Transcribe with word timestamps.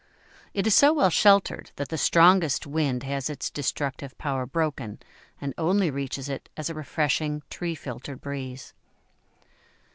It 0.55 0.65
is 0.65 0.73
so 0.73 0.93
well 0.93 1.11
sheltered 1.11 1.69
that 1.75 1.89
the 1.89 1.95
strongest 1.99 2.65
wind 2.65 3.03
has 3.03 3.29
its 3.29 3.51
destructive 3.51 4.17
power 4.17 4.47
broken, 4.47 4.97
and 5.39 5.53
only 5.59 5.91
reaches 5.91 6.27
it 6.27 6.49
as 6.57 6.71
a 6.71 6.73
refreshing 6.73 7.43
tree 7.51 7.75
filtered 7.75 8.19
breeze. 8.19 8.73